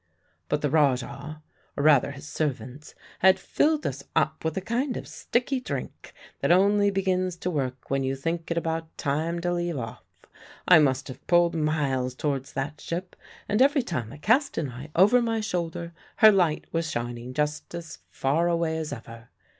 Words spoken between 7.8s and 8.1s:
when